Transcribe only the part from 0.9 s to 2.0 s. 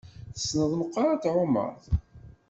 ad tεummeḍ?